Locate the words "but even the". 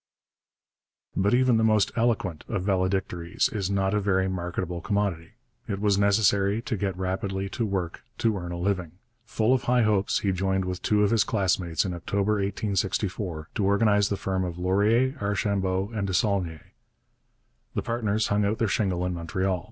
1.15-1.63